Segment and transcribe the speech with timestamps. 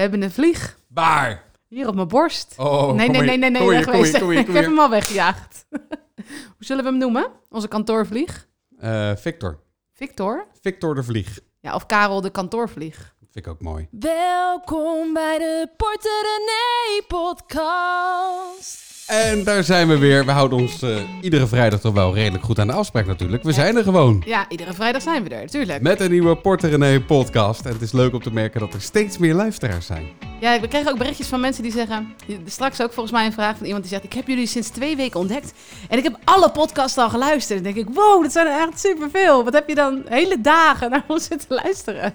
[0.00, 0.78] We hebben een vlieg.
[0.88, 1.44] Waar?
[1.68, 2.54] Hier op mijn borst.
[2.56, 4.20] Oh, nee, kom nee, nee, nee, nee, Kom hier, wegwezen.
[4.20, 4.72] kom hier, kom hier, Ik kom heb hier.
[4.74, 5.66] hem al weggejaagd.
[6.54, 7.30] Hoe zullen we hem noemen?
[7.48, 8.48] Onze kantoorvlieg?
[8.78, 9.58] Eh, Victor.
[9.92, 10.46] Victor?
[10.60, 11.38] Victor de Vlieg.
[11.60, 12.96] Ja, of Karel de kantoorvlieg.
[12.96, 13.88] Dat vind ik ook mooi.
[13.90, 18.89] Welkom bij de Porter René podcast.
[19.10, 20.24] En daar zijn we weer.
[20.24, 23.42] We houden ons eh, iedere vrijdag toch wel redelijk goed aan de afspraak natuurlijk.
[23.42, 24.22] We zijn er gewoon.
[24.26, 25.82] Ja, iedere vrijdag zijn we er, natuurlijk.
[25.82, 27.64] Met een nieuwe Porter René podcast.
[27.64, 30.06] En het is leuk om te merken dat er steeds meer luisteraars zijn.
[30.40, 32.14] Ja, we kregen ook berichtjes van mensen die zeggen...
[32.44, 34.04] Straks ook volgens mij een vraag van iemand die zegt...
[34.04, 35.52] Ik heb jullie sinds twee weken ontdekt.
[35.88, 37.64] En ik heb alle podcasts al geluisterd.
[37.64, 39.44] Dan denk ik, wow, dat zijn er echt superveel.
[39.44, 42.14] Wat heb je dan hele dagen naar ons zitten luisteren?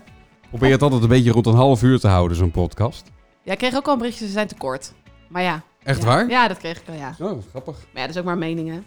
[0.50, 3.12] Probeer het altijd een beetje rond een half uur te houden, zo'n podcast.
[3.44, 4.94] Ja, ik kreeg ook al een berichtje, ze zijn te kort.
[5.30, 5.64] Maar ja.
[5.86, 6.06] Echt Ja.
[6.06, 6.30] waar?
[6.30, 7.16] Ja, dat kreeg ik wel, ja.
[7.20, 7.76] Oh, grappig.
[7.76, 8.86] Maar ja, dat is ook maar meningen.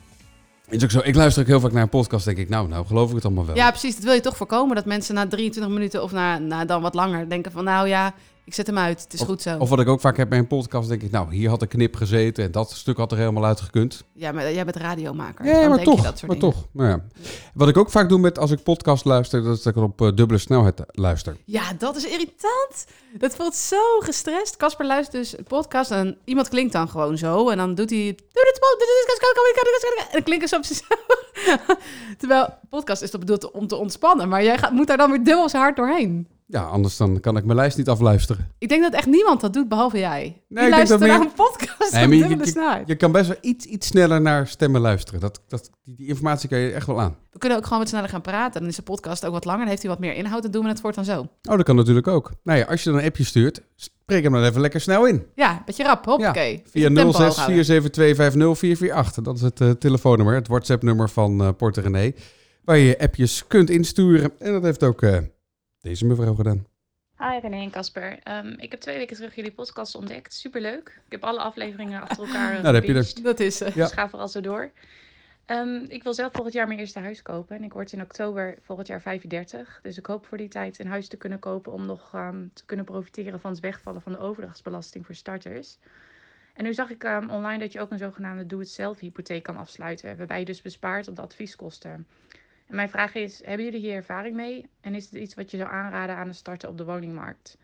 [0.69, 1.01] Is ook zo.
[1.03, 2.25] Ik luister ook heel vaak naar een podcast.
[2.25, 3.57] Denk ik, nou, nou geloof ik het allemaal wel.
[3.57, 3.95] Ja, precies.
[3.95, 4.77] Dat wil je toch voorkomen.
[4.77, 7.65] Dat mensen na 23 minuten of na, na dan wat langer denken van...
[7.65, 8.15] Nou ja,
[8.49, 9.03] ik zet hem uit.
[9.03, 9.59] Het is goed zo.
[9.59, 11.69] Of wat ik ook vaak heb bij een podcast, denk ik, nou, hier had een
[11.69, 14.05] knip gezeten en dat stuk had er helemaal uitgekund.
[14.13, 15.47] Ja, maar jij bent radiomaker.
[15.47, 16.03] Ja, maar toch.
[16.03, 16.55] dat maar dingen.
[16.55, 16.67] toch.
[16.73, 17.05] Nou ja.
[17.55, 20.01] Wat ik ook vaak doe met als ik podcast luister, dat is dat ik op
[20.01, 21.37] eh, dubbele snelheid luister.
[21.45, 22.87] Ja, dat is irritant.
[23.19, 24.57] Dat voelt zo gestrest.
[24.57, 27.49] Casper luistert dus een podcast en iemand klinkt dan gewoon zo.
[27.49, 28.09] En dan doet hij...
[28.09, 28.17] En
[30.13, 31.07] dan klinken ze op zichzelf.
[32.19, 34.29] Terwijl podcast is toch bedoeld om te ontspannen.
[34.29, 36.38] Maar jij gaat, moet daar dan weer dubbel zo hard doorheen.
[36.51, 38.49] Ja, anders dan kan ik mijn lijst niet afluisteren.
[38.59, 40.21] Ik denk dat echt niemand dat doet, behalve jij.
[40.23, 42.89] Nee, denk luistert naar meer- een podcast Nee, je- snelheid.
[42.89, 45.21] Je kan best wel iets, iets sneller naar stemmen luisteren.
[45.21, 47.17] Dat, dat, die, die informatie kan je echt wel aan.
[47.31, 48.61] We kunnen ook gewoon wat sneller gaan praten.
[48.61, 49.61] Dan is de podcast ook wat langer.
[49.61, 50.43] Dan heeft hij wat meer inhoud.
[50.43, 51.21] Dan doen we het voortaan zo.
[51.21, 52.31] Oh, dat kan natuurlijk ook.
[52.43, 55.27] Nou ja, als je dan een appje stuurt, spreek hem dan even lekker snel in.
[55.35, 56.05] Ja, beetje rap.
[56.05, 56.63] Hoppakee.
[56.71, 57.65] Via Tempo hoog 06 houden.
[57.65, 59.23] 472 448.
[59.25, 62.13] Dat is het eh, telefoonnummer, het WhatsApp-nummer van Porter René.
[62.65, 64.31] Waar je je appjes kunt insturen.
[64.39, 65.17] En dat heeft ook eh,
[65.81, 66.67] deze mevrouw gedaan.
[67.19, 68.19] Hi René en Casper.
[68.23, 70.35] Ehm, ik heb twee weken terug jullie podcast ontdekt.
[70.35, 71.01] Superleuk.
[71.07, 73.05] Ik heb alle afleveringen achter elkaar Nou, daar heb je er.
[73.05, 73.25] gebinged.
[73.25, 73.61] Dat is...
[73.61, 73.83] eh, Ja.
[73.85, 74.71] Dus ga vooral zo door.
[75.47, 77.57] Ehm, ik wil zelf volgend jaar mijn eerste huis kopen.
[77.57, 79.79] En ik word in oktober volgend jaar 35.
[79.83, 82.65] Dus ik hoop voor die tijd een huis te kunnen kopen om nog ehm, te
[82.65, 85.79] kunnen profiteren van het wegvallen van de overdrachtsbelasting voor starters.
[86.55, 90.17] En nu zag ik ehm, online dat je ook een zogenaamde doe-het-zelf hypotheek kan afsluiten.
[90.17, 92.07] Waarbij je dus bespaart op de advieskosten.
[92.69, 94.71] En mijn vraag is, hebben jullie hier ervaring mee?
[94.81, 97.59] En is het iets wat je zou aanraden aan het starten op de woningmarkt?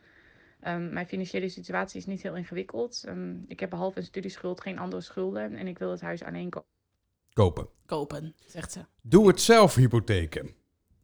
[0.60, 3.04] Ehm, mijn financiële situatie is niet heel ingewikkeld.
[3.06, 5.56] Ehm, ik heb behalve een studieschuld geen andere schulden.
[5.56, 6.64] En ik wil het huis kopen.
[7.32, 7.68] Kopen.
[7.86, 8.80] Kopen, zegt ze.
[9.02, 10.46] Doe het zelf hypotheken.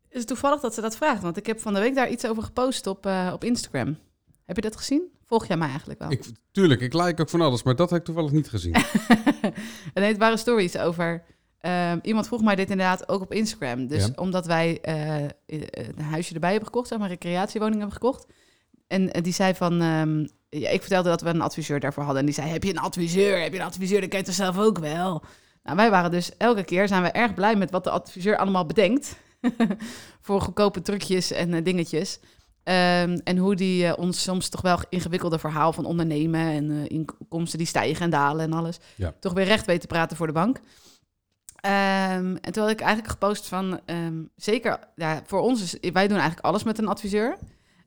[0.08, 1.22] Is het toevallig dat ze dat vraagt?
[1.22, 3.98] Want ik heb van de week daar iets over gepost op, eh, op Instagram.
[4.44, 5.02] Heb je dat gezien?
[5.24, 6.10] Volg jij mij eigenlijk wel?
[6.10, 8.74] Ik, tuurlijk, ik like ook van alles, maar dat heb ik toevallig niet gezien.
[9.94, 11.24] en het waren stories over.
[11.60, 13.86] Ehm, iemand vroeg mij dit inderdaad ook op Instagram.
[13.86, 14.12] Dus Ja.
[14.14, 18.26] omdat wij eh, eh, een huisje erbij hebben gekocht, zeg maar, een recreatiewoning hebben gekocht.
[18.86, 19.80] En eh, die zei van.
[19.80, 22.20] ehm, ja, ik vertelde dat we een adviseur daarvoor hadden.
[22.20, 23.40] En die zei: Heb je een adviseur?
[23.42, 24.00] Heb je een adviseur?
[24.00, 25.22] Dat ken je toch zelf ook wel.
[25.62, 28.66] Nou, wij waren dus elke keer zijn we erg blij met wat de adviseur allemaal
[28.66, 29.16] bedenkt.
[30.20, 32.18] voor goedkope trucjes en dingetjes.
[32.62, 37.66] Ehm, en hoe die ons soms toch wel ingewikkelde verhaal van ondernemen en inkomsten die
[37.66, 39.14] stijgen en dalen en alles, Ja.
[39.20, 40.60] toch weer recht weet te praten voor de bank.
[41.60, 46.18] En toen had ik eigenlijk gepost van, ehm, zeker, ja, voor ons is, wij doen
[46.18, 47.36] eigenlijk alles met een adviseur.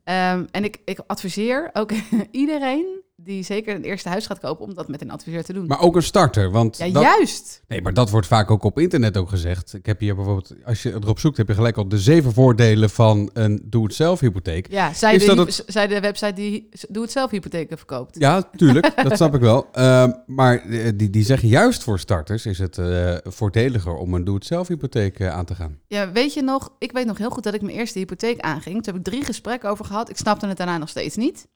[0.04, 1.92] Ehm, en ik, ik adviseer ook
[2.32, 5.68] iedereen die zeker een eerste huis gaat kopen, om dat met een adviseur te doen.
[5.68, 6.78] Maar ook een starter, want...
[6.78, 7.62] ja, dat, juist.
[7.68, 9.74] Nee, maar dat wordt vaak ook op internet ook gezegd.
[9.74, 12.90] Ik heb hier bijvoorbeeld, als je erop zoekt, heb je gelijk al de zeven voordelen
[12.90, 14.72] van een doe-het-zelf hypotheek.
[14.72, 18.20] Ja, zij, de, zij de website die doe-het-zelf hypotheken verkoopt.
[18.20, 19.68] Ja, tuurlijk, dat snap ik wel.
[19.72, 24.24] Ehm, maar eh, die, die zeggen juist voor starters is het eh, voordeliger om een
[24.24, 25.80] doe-het-zelf hypotheek eh, aan te gaan.
[25.88, 28.76] Ja, weet je nog, ik weet nog heel goed dat ik mijn eerste hypotheek aanging.
[28.84, 30.10] Toen heb ik drie gesprekken over gehad.
[30.10, 31.48] Ik snapte het daarna nog steeds niet.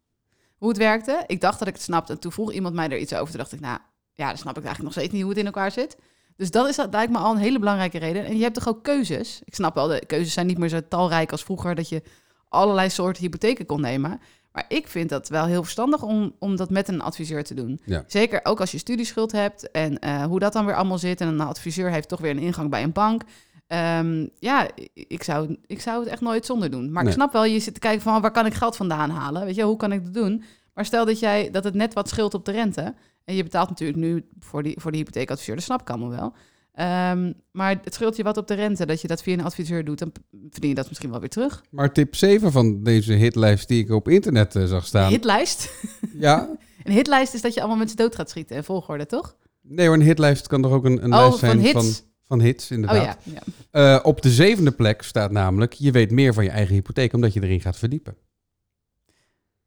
[0.58, 1.24] Hoe het werkte.
[1.28, 2.14] Ik dacht dat ik het snapte.
[2.14, 3.30] En toen vroeg iemand mij er iets over.
[3.30, 3.80] Toen dacht ik, nou
[4.14, 5.98] ja, dan snap ik eigenlijk nog steeds niet hoe het in elkaar zit.
[6.36, 8.26] Dus dat is dat lijkt me al een hele belangrijke reden.
[8.26, 9.42] En je hebt toch ook keuzes.
[9.46, 11.76] Ik snap wel, de keuzes zijn niet meer zo talrijk als vroeger.
[11.76, 12.02] Dat je
[12.50, 14.22] allerlei soorten hypotheken kon nemen.
[14.52, 17.80] Maar ik vind dat wel heel verstandig om, om dat met een adviseur te doen.
[17.86, 18.04] Ja.
[18.08, 21.22] Zeker ook als je studieschuld hebt en eh, hoe dat dan weer allemaal zit.
[21.22, 23.22] En een adviseur heeft toch weer een ingang bij een bank.
[23.68, 26.92] Ehm, ja, ik zou, ik zou het echt nooit zonder doen.
[26.92, 27.12] Maar Nee.
[27.12, 29.46] ik snap wel, je zit te kijken van waar kan ik geld vandaan halen?
[29.46, 30.44] Weet je, hoe kan ik dat doen?
[30.74, 32.94] Maar stel dat, jij, dat het net wat scheelt op de rente.
[33.26, 36.34] En je betaalt natuurlijk nu voor die, voor die hypotheekadviseur, dat snap ik allemaal wel.
[36.74, 39.86] Ehm, maar het scheelt je wat op de rente dat je dat via een adviseur
[39.86, 40.00] doet.
[40.00, 40.12] Dan
[40.50, 41.64] verdien je dat misschien wel weer terug.
[41.70, 45.10] Maar tip 7 van deze hitlijst die ik op internet eh, zag staan.
[45.10, 45.70] Hitlijst.
[46.20, 46.50] Ja,
[46.84, 49.36] Een hitlijst is dat je allemaal mensen dood gaat schieten in volgorde, toch?
[49.62, 51.72] nee, maar een hitlijst kan toch ook een, een Oh, lijst van zijn hits.
[51.72, 51.86] van,
[52.28, 53.18] van hits, Oh inderdaad.
[53.24, 53.42] ja.
[53.72, 53.96] ja.
[53.98, 57.34] Eh, op de zevende plek staat namelijk, je weet meer van je eigen hypotheek omdat
[57.34, 58.16] je erin gaat verdiepen.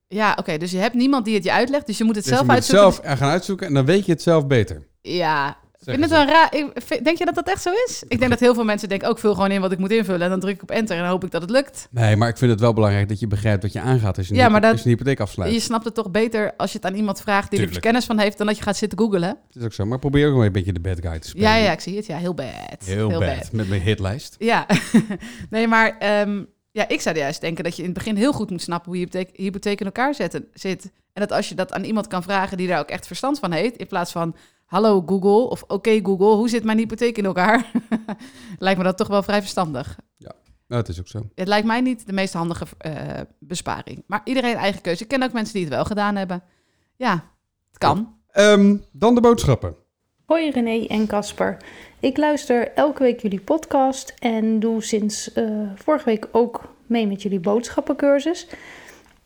[0.09, 0.57] Ja, oké.
[0.59, 1.87] dus je hebt niemand die het je uitlegt.
[1.87, 3.03] Dus je moet het Dus je zelf moet het uitzoeken.
[3.05, 4.87] zelf gaan uitzoeken en dan weet je het zelf beter.
[5.01, 5.57] Ja.
[5.85, 6.17] Ik vind het ze.
[6.17, 6.55] wel raar.
[6.55, 8.03] Ik vind- denk je dat dat echt zo is?
[8.09, 10.21] Ik denk dat heel veel mensen denken, ook vul gewoon in wat ik moet invullen.
[10.23, 11.89] En dan druk ik op enter en dan hoop ik dat het lukt.
[11.91, 14.35] Nee, maar ik vind het wel belangrijk dat je begrijpt wat je aangaat als je,
[14.35, 15.53] Ja, een, maar dat- als je een hypotheek afsluit.
[15.53, 18.19] Je snapt het toch beter als je het aan iemand vraagt die er kennis van
[18.19, 19.21] heeft, dan dat je gaat zitten googlen.
[19.21, 19.85] Dat is ook zo.
[19.87, 21.49] Maar probeer ook een beetje de bad guy te spelen.
[21.49, 22.07] Ja, ja, ik zie het.
[22.07, 22.85] Ja, heel bad.
[22.85, 23.53] Heel, bad.
[23.53, 24.35] Met mijn hitlijst.
[24.39, 24.67] Ja,
[25.51, 26.43] nee, maar ehm,
[26.73, 29.01] ja, ik zou juist denken dat je in het begin heel goed moet snappen hoe
[29.01, 30.85] je hypotheek, hypotheek in elkaar zetten, zit.
[31.13, 33.53] En dat als je dat aan iemand kan vragen die daar ook echt verstand van
[33.53, 34.37] heeft, in plaats van
[34.71, 37.71] hallo Google of oké Google, hoe zit mijn hypotheek in elkaar?
[38.59, 39.99] lijkt me dat toch wel vrij verstandig.
[40.71, 41.29] Nou, het is ook zo.
[41.35, 44.05] Het lijkt mij niet de meest handige eh, besparing.
[44.07, 45.03] Maar iedereen eigen keuze.
[45.03, 46.43] Ik ken ook mensen die het wel gedaan hebben.
[46.97, 47.13] Ja,
[47.69, 48.15] het kan.
[48.31, 49.77] Ehm, dan de boodschappen.
[50.25, 51.57] Hoi René en Casper.
[52.01, 55.45] Ik luister elke week jullie podcast en doe sinds eh,
[55.75, 58.47] vorige week ook mee met jullie boodschappencursus.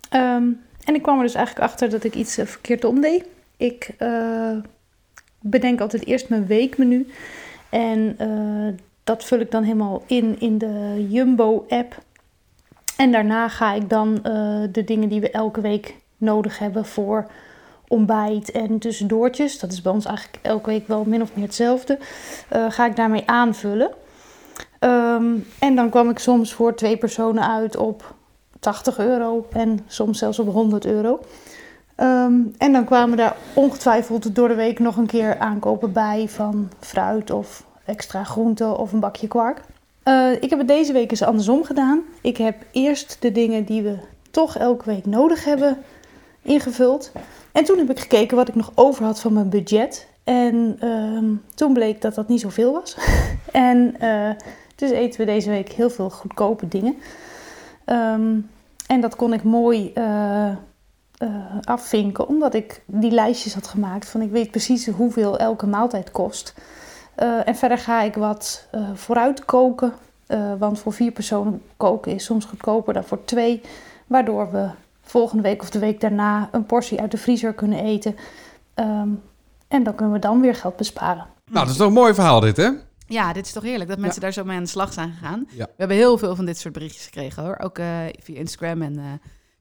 [0.08, 0.48] Ehm,
[0.84, 3.24] en ik kwam er dus eigenlijk achter dat ik iets verkeerd omdeed.
[3.56, 4.56] Ik eh,
[5.50, 7.06] bedenk altijd eerst mijn weekmenu
[7.70, 12.02] en eh, dat vul ik dan helemaal in in de Jumbo-app.
[12.96, 17.30] En daarna ga ik dan eh, de dingen die we elke week nodig hebben voor
[17.88, 19.58] ontbijt en tussendoortjes.
[19.58, 21.98] Dat is bij ons eigenlijk elke week wel min of meer hetzelfde.
[22.48, 23.90] eh, ga ik daarmee aanvullen.
[24.78, 28.14] Ehm, en dan kwam ik soms voor twee personen uit op
[28.60, 31.20] 80 euro en soms zelfs op 100 euro.
[31.94, 36.70] Ehm, en dan kwamen daar ongetwijfeld door de week nog een keer aankopen bij van
[36.80, 39.60] fruit of extra groenten of een bakje kwark.
[40.02, 42.02] Eh, ik heb het deze week eens andersom gedaan.
[42.20, 43.98] Ik heb eerst de dingen die we
[44.30, 45.78] toch elke week nodig hebben
[46.42, 47.12] ingevuld.
[47.52, 50.08] En toen heb ik gekeken wat ik nog over had van mijn budget.
[50.24, 51.24] En ehm,
[51.54, 52.96] toen bleek dat dat niet zoveel was.
[53.52, 54.30] en eh,
[54.74, 56.96] dus eten we deze week heel veel goedkope dingen.
[57.84, 58.38] Ehm,
[58.86, 59.92] en dat kon ik mooi
[61.24, 61.30] eh,
[61.60, 66.54] afvinken, omdat ik die lijstjes had gemaakt van ik weet precies hoeveel elke maaltijd kost.
[67.14, 69.92] Eh, en verder ga ik wat eh, vooruit koken,
[70.26, 73.60] eh, want voor vier personen koken is soms goedkoper dan voor twee.
[74.06, 74.68] Waardoor we
[75.02, 78.16] volgende week of de week daarna een portie uit de vriezer kunnen eten.
[78.74, 79.08] Ehm,
[79.68, 81.26] en dan kunnen we dan weer geld besparen.
[81.50, 82.70] Nou, dat is toch een mooi verhaal dit, hè?
[83.06, 85.46] Ja, dit is toch heerlijk dat mensen daar zo mee aan de slag zijn gegaan.
[85.50, 85.64] Ja.
[85.64, 87.58] We hebben heel veel van dit soort berichtjes gekregen hoor.
[87.58, 87.86] Ook eh,
[88.22, 89.04] via Instagram en eh,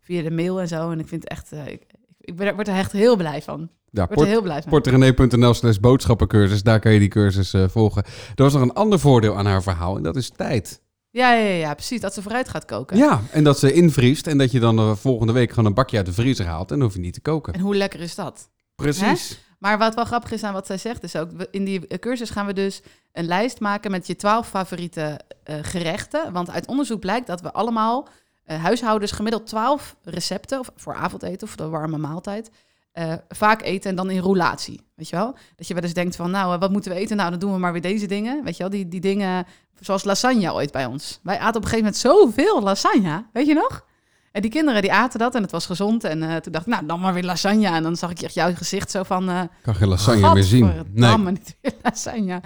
[0.04, 0.92] via de mail en zo.
[0.92, 1.84] En ik vind het echt, eh, ik,
[2.20, 3.70] ik ben word er echt heel blij van.
[3.90, 4.72] Ja, word port, heel blij van.
[4.72, 6.64] porterenee.nl slash boodschappencursus.
[6.64, 8.04] Daar kan je die cursus eh, volgen.
[8.36, 10.82] Er was nog een ander voordeel aan haar verhaal en dat is tijd.
[11.10, 12.02] Ja, ja, ja, precies.
[12.02, 12.98] Dat ze vooruit gaat koken.
[12.98, 15.98] Ja, en dat ze invriest en dat je dan de volgende week gewoon een bakje
[15.98, 17.54] uit de vriezer haalt en dan hoef je niet te koken.
[17.54, 18.50] En hoe lekker is dat?
[18.76, 19.40] Precies.
[19.64, 22.30] Maar wat wel grappig is aan wat zij zegt, is ook in die eh, cursus
[22.30, 26.34] gaan we dus een lijst maken met je twaalf favoriete eh, gerechten.
[26.34, 28.14] Want uit onderzoek blijkt dat we allemaal eh,
[28.45, 32.51] huishoudens gemiddeld twaalf recepten of voor avondeten of de warme maaltijd
[32.94, 34.81] eh, vaak eten en dan in roulatie.
[34.95, 35.36] Weet je wel?
[35.56, 37.18] Dat je wel eens denkt van, nou, eh, wat moeten we eten?
[37.18, 38.44] Nou, dan doen we maar weer deze dingen.
[38.44, 38.72] Weet je wel?
[38.72, 39.45] Die, die dingen
[39.80, 41.19] zoals lasagne ooit bij ons.
[41.24, 43.25] Wij aten op een gegeven moment zoveel lasagne.
[43.34, 43.86] Weet je nog?
[44.31, 46.04] En die kinderen die aten dat en het was gezond.
[46.04, 47.68] En eh, toen dacht ik, nou, dan maar weer lasagne.
[47.68, 49.30] En dan zag ik echt jouw gezicht zo van...
[49.30, 50.66] eh, kan geen lasagne meer zien.
[50.66, 50.75] Nee.
[50.75, 52.42] Gadverdamme, niet weer lasagne.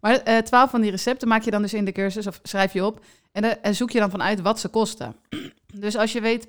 [0.00, 2.72] Maar eh, twaalf van die recepten maak je dan dus in de cursus of schrijf
[2.72, 3.04] je op.
[3.32, 5.16] En, en zoek je dan vanuit wat ze kosten.
[5.74, 6.48] Dus als je weet,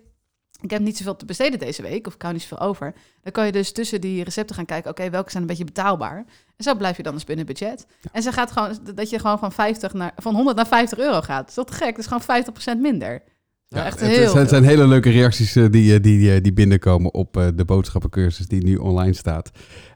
[0.62, 2.94] ik heb niet zoveel te besteden deze week, of ik hou niet zoveel over.
[3.22, 6.18] Dan kan je dus tussen die recepten gaan kijken, oké, welke zijn een beetje betaalbaar.
[6.58, 7.86] En zo blijf je dan dus binnen budget.
[8.12, 11.22] En ze gaat gewoon, dat je gewoon van, 50 naar, van 100 naar 50 euro
[11.22, 11.40] gaat.
[11.40, 11.96] Dat is toch te gek?
[11.96, 13.24] Dat is gewoon 50% minder.
[13.68, 16.34] Dat Ja, echt het, heel het zijn, zijn hele leuke reacties eh, die, eh, die,
[16.34, 19.52] eh, die binnenkomen op de boodschappencursus die nu online staat.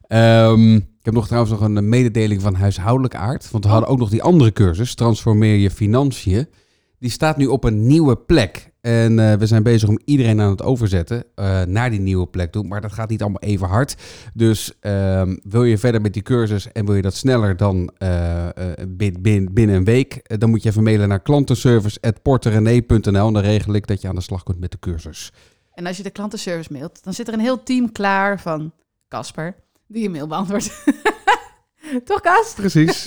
[0.07, 3.51] Ehm, ik heb nog trouwens nog een mededeling van huishoudelijk aard.
[3.51, 6.47] Want we hadden ook nog die andere cursus, Transformeer je financiën.
[6.99, 8.73] Die staat nu op een nieuwe plek.
[8.81, 12.51] En eh, we zijn bezig om iedereen aan het overzetten eh, naar die nieuwe plek
[12.51, 12.63] toe.
[12.63, 13.95] Maar dat gaat niet allemaal even hard.
[14.33, 18.45] Dus ehm, wil je verder met die cursus en wil je dat sneller dan eh,
[18.45, 18.51] eh,
[18.87, 23.73] bin- bin- binnen een week, dan moet je even mailen naar klantenservice.porterenee.nl en dan regel
[23.73, 25.31] ik dat je aan de slag kunt met de cursus.
[25.73, 28.71] En als je de klantenservice mailt, dan zit er een heel team klaar van
[29.07, 29.55] Casper,
[29.87, 30.83] die je mail beantwoordt.
[32.05, 32.53] Toch, Kas?
[32.55, 33.05] Precies.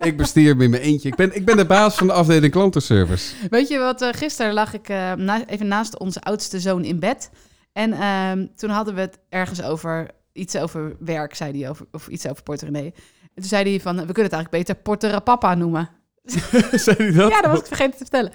[0.00, 1.08] ik bestier in mijn eentje.
[1.08, 3.34] Ik ben, ik ben de baas van de afdeling klantenservice.
[3.50, 6.98] Weet je wat, eh, gisteren lag ik eh, na- even naast onze oudste zoon in
[7.00, 7.30] bed.
[7.72, 12.08] En ehm, toen hadden we het ergens over, iets over werk, zei hij, over, of
[12.08, 12.92] iets over portemonnee.
[13.22, 15.88] En toen zei hij van, we kunnen het eigenlijk beter Porterapapa noemen.
[16.72, 17.30] Zei hij dat?
[17.30, 18.32] Ja, dat was ik vergeten te vertellen.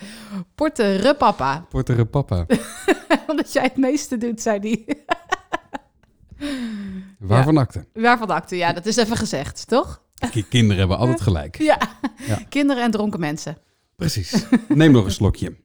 [0.56, 1.66] Porterapapa.
[1.70, 2.46] Portere papa.
[3.28, 4.98] Omdat jij het meeste doet, zei hij.
[7.36, 7.86] Waarvan akte?
[7.94, 8.56] Waarvan acte?
[8.56, 10.02] Ja, dat is even gezegd, toch?
[10.32, 11.58] Ki- Kinderen hebben altijd gelijk.
[11.58, 11.78] Ja.
[12.28, 12.40] Ja.
[12.50, 13.58] Kinderen en dronken mensen.
[13.96, 14.46] Precies.
[14.68, 15.56] Neem nog een slokje.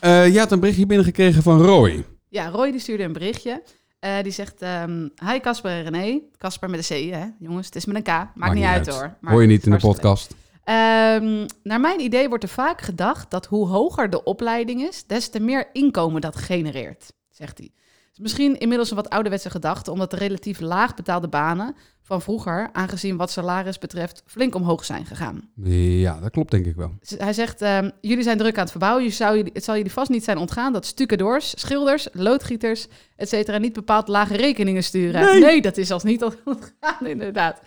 [0.00, 2.04] Eh je had een berichtje binnengekregen van Roy.
[2.28, 3.62] Ja, Roy die stuurde een berichtje.
[3.98, 6.20] Eh, die zegt, ehm, hi Casper en René.
[6.38, 7.24] Casper met een C, hè?
[7.38, 8.06] Jongens, het is met een K.
[8.34, 9.16] Maakt, niet uit, hoor.
[9.20, 10.34] Maar Hoor je niet in de podcast.
[10.64, 15.28] Ehm, naar mijn idee wordt er vaak gedacht dat hoe hoger de opleiding is, des
[15.28, 17.70] te meer inkomen dat genereert, zegt hij.
[18.14, 22.22] Het is misschien inmiddels een wat ouderwetse gedachte, omdat de relatief laag betaalde banen van
[22.22, 25.50] vroeger, aangezien wat salaris betreft, flink omhoog zijn gegaan.
[25.64, 26.94] Ja, dat klopt denk ik wel.
[27.16, 29.12] Hij zegt, ehm, jullie zijn druk aan het verbouwen.
[29.12, 33.58] Zou jullie, het zal jullie vast niet zijn ontgaan dat stucadoors, schilders, loodgieters, et cetera,
[33.58, 35.40] niet bepaald lage rekeningen sturen.
[35.40, 35.62] Nee.
[35.62, 37.60] dat is als niet ontgaan, inderdaad.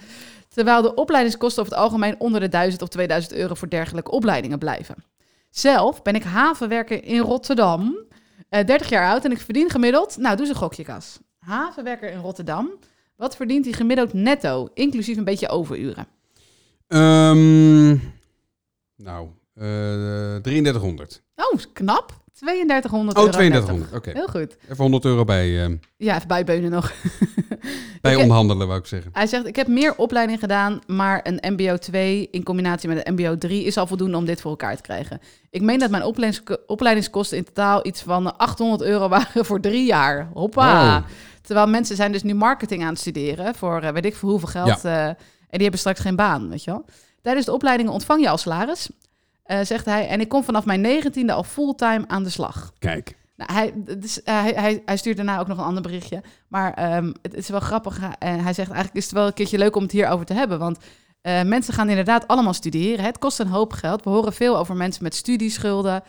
[0.47, 4.59] Terwijl de opleidingskosten over het algemeen onder de 1000 of 2000 euro voor dergelijke opleidingen
[4.59, 4.95] blijven.
[5.49, 7.97] Zelf ben ik havenwerker in Rotterdam,
[8.49, 11.19] eh 30 jaar oud en ik verdien gemiddeld, nou doe eens een gokje Kas.
[11.39, 12.69] Havenwerker in Rotterdam,
[13.15, 16.07] wat verdient hij gemiddeld netto, inclusief een beetje overuren?
[16.87, 17.97] Ehm,
[18.95, 21.23] nou, eh 3300.
[21.35, 22.25] Oh, knap.
[22.39, 23.91] 3200 Oh, euro 3200.
[23.91, 23.97] netto.
[23.97, 24.17] Oké.
[24.17, 24.57] Heel goed.
[24.63, 26.91] Even 100 euro bij, eh, Ja, even bijbeunen nog.
[28.01, 29.09] bij Ik- onderhandelen, wou ik zeggen.
[29.13, 33.13] Hij zegt, ik heb meer opleiding gedaan, maar een mbo 2 in combinatie met een
[33.13, 35.19] mbo 3 is al voldoende om dit voor elkaar te krijgen.
[35.49, 39.85] Ik meen dat mijn opleidings- opleidingskosten in totaal iets van 800 euro waren voor drie
[39.85, 40.29] jaar.
[40.33, 40.93] Hoppa.
[40.99, 41.03] Wow.
[41.41, 44.47] Terwijl mensen zijn dus nu marketing aan het studeren voor eh, weet ik voor hoeveel
[44.47, 44.85] geld.
[44.85, 45.15] eh, en
[45.49, 46.85] die hebben straks geen baan, weet je wel.
[47.21, 48.89] Tijdens de opleidingen ontvang je al salaris,
[49.47, 50.07] eh, zegt hij.
[50.07, 52.73] En ik kom vanaf mijn negentiende al fulltime aan de slag.
[52.79, 53.17] Kijk.
[53.35, 56.21] Nou, hij, dus, hij, hij, hij stuurt daarna ook nog een ander berichtje.
[56.47, 57.99] Maar ehm, het, is wel grappig.
[58.19, 60.59] En hij zegt eigenlijk is het wel een keertje leuk om het hierover te hebben.
[60.59, 60.77] Want
[61.21, 63.05] eh, mensen gaan inderdaad allemaal studeren.
[63.05, 64.03] Het kost een hoop geld.
[64.03, 66.03] We horen veel over mensen met studieschulden.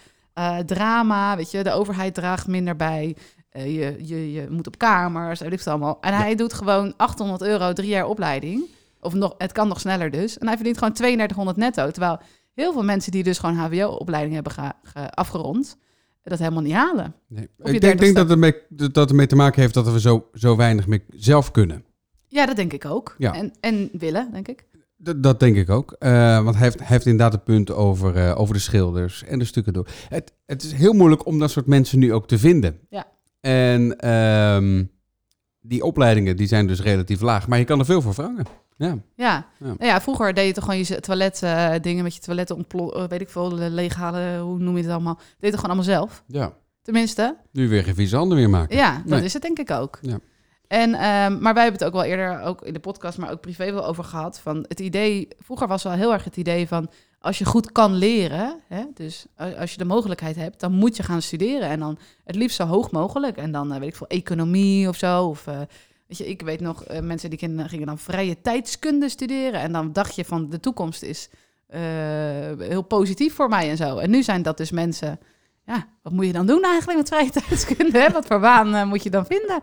[0.67, 3.17] drama, weet je, de overheid draagt minder bij.
[3.53, 5.99] Je, je, je moet op kamers, weet ik veel allemaal.
[6.01, 8.65] En hij doet gewoon 800 euro drie jaar opleiding.
[9.01, 10.39] Of nog, het kan nog sneller dus.
[10.39, 11.91] En hij verdient gewoon 3200 netto.
[11.91, 12.19] Terwijl
[12.59, 15.77] heel veel mensen die dus gewoon HBO-opleiding hebben ge- ge- afgerond,
[16.23, 17.15] dat helemaal niet halen.
[17.29, 17.49] Nee.
[17.59, 20.29] Ik denk, denk dat, het mee, dat het ermee te maken heeft dat we zo,
[20.35, 21.85] zo weinig mee zelf kunnen.
[22.29, 23.15] Ja, dat denk ik ook.
[23.19, 23.35] Ja.
[23.35, 24.67] En, en willen, denk ik.
[24.97, 25.93] Dat, dat denk ik ook.
[25.99, 29.39] Eh, want hij heeft, hij heeft inderdaad het punt over, eh, over de schilders en
[29.39, 29.89] de stukken door.
[30.09, 32.79] Het, het is heel moeilijk om dat soort mensen nu ook te vinden.
[32.89, 33.07] Ja.
[33.41, 34.85] En ehm,
[35.69, 37.49] die opleidingen die zijn dus relatief laag.
[37.49, 38.47] Maar je kan er veel voor vragen.
[38.77, 38.99] Ja.
[39.15, 39.47] Ja.
[39.59, 39.75] Ja.
[39.79, 43.05] Ja, vroeger deed je toch gewoon je toilet eh, dingen met je toiletten ontplo- eh,
[43.09, 45.19] weet ik veel, le- leeghalen, hoe noem je het allemaal.
[45.39, 46.23] Deed toch gewoon allemaal zelf?
[46.27, 46.53] ja.
[46.83, 47.37] Tenminste.
[47.53, 48.77] Nu weer geen vieze handen meer maken.
[48.77, 49.25] Ja, dat Nee.
[49.25, 49.99] is het denk ik ook.
[50.03, 50.19] Ja.
[50.67, 53.41] En, ehm, maar wij hebben het ook wel eerder, ook in de podcast, maar ook
[53.41, 54.39] privé wel over gehad.
[54.41, 57.95] Van het idee, vroeger was wel heel erg het idee van als je goed kan
[57.95, 59.27] leren, hè, dus
[59.59, 61.69] als je de mogelijkheid hebt, dan moet je gaan studeren.
[61.69, 63.37] En dan het liefst zo hoog mogelijk.
[63.37, 65.25] En dan eh, weet ik veel, economie of zo.
[65.25, 65.59] Of eh,
[66.07, 69.61] weet je, ik weet nog, eh, mensen die gingen, gingen dan vrije tijdskunde studeren.
[69.61, 71.31] En dan dacht je van de toekomst is
[72.59, 73.99] heel positief voor mij en zo.
[73.99, 75.21] En nu zijn dat dus mensen.
[75.67, 77.99] Ja, wat moet je dan doen eigenlijk met vrije tijdskunde?
[77.99, 78.11] Hè?
[78.11, 79.61] Wat voor baan moet je dan vinden?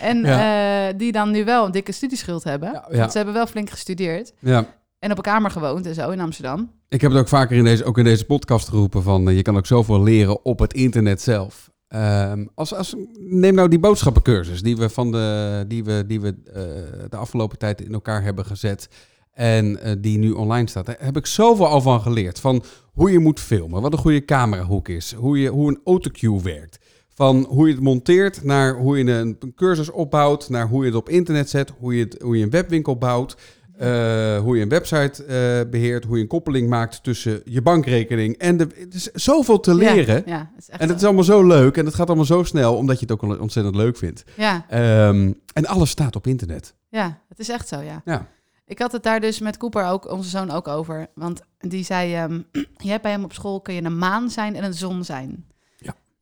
[0.00, 2.72] En die dan nu wel een dikke studieschuld hebben.
[2.72, 2.98] Ja, ja.
[2.98, 4.32] Want ze hebben wel flink gestudeerd.
[4.38, 4.66] Ja.
[5.00, 6.70] En op een kamer gewoond en zo in Amsterdam.
[6.88, 9.42] Ik heb het ook vaker in deze, ook in deze podcast geroepen van eh, je
[9.42, 11.70] kan ook zoveel leren op het internet zelf.
[11.88, 16.28] Ehm, als, als, neem nou die boodschappencursus die we, van de, die we, die we
[16.28, 16.62] eh,
[17.08, 18.88] de afgelopen tijd in elkaar hebben gezet.
[19.32, 20.86] En eh, die nu online staat.
[20.86, 22.40] Daar heb ik zoveel al van geleerd.
[22.40, 26.42] Van hoe je moet filmen, wat een goede camerahoek is, hoe, je, hoe een autocue
[26.42, 26.78] werkt.
[27.14, 30.86] Van hoe je het monteert, naar hoe je een, een cursus opbouwt, naar hoe je
[30.86, 33.36] het op internet zet, hoe je, het, hoe je een webwinkel bouwt.
[33.80, 38.36] Eh, hoe je een website eh, beheert, hoe je een koppeling maakt tussen je bankrekening
[38.36, 38.66] en de.
[38.74, 40.22] Het is zoveel te leren.
[40.26, 42.24] Ja, ja, het is echt En het is allemaal zo leuk en het gaat allemaal
[42.24, 44.24] zo snel, omdat je het ook ontzettend leuk vindt.
[44.36, 46.74] Ja, Ehm, en alles staat op internet.
[46.88, 48.02] ja, het is echt zo, ja.
[48.04, 48.26] Ja.
[48.66, 51.06] Ik had het daar dus met Cooper, ook, onze zoon, ook over.
[51.14, 52.40] Want die zei, ehm,
[52.86, 55.44] je hebt bij hem op school kun je een maan zijn en een zon zijn.